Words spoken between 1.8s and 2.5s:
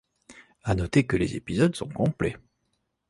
complets.